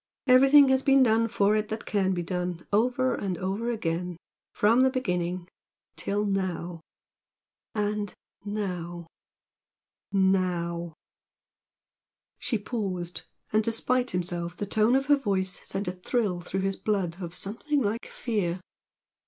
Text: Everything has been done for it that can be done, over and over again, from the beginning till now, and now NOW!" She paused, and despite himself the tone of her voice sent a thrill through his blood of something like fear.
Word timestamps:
Everything 0.25 0.69
has 0.69 0.81
been 0.81 1.03
done 1.03 1.27
for 1.27 1.55
it 1.55 1.69
that 1.69 1.85
can 1.85 2.11
be 2.15 2.23
done, 2.23 2.65
over 2.73 3.13
and 3.13 3.37
over 3.37 3.69
again, 3.69 4.17
from 4.51 4.81
the 4.81 4.89
beginning 4.89 5.47
till 5.95 6.25
now, 6.25 6.81
and 7.75 8.11
now 8.43 9.05
NOW!" 10.11 10.95
She 12.39 12.57
paused, 12.57 13.21
and 13.53 13.63
despite 13.63 14.09
himself 14.09 14.55
the 14.57 14.65
tone 14.65 14.95
of 14.95 15.05
her 15.05 15.15
voice 15.17 15.59
sent 15.67 15.87
a 15.87 15.91
thrill 15.91 16.41
through 16.41 16.61
his 16.61 16.77
blood 16.77 17.21
of 17.21 17.35
something 17.35 17.79
like 17.79 18.07
fear. 18.07 18.59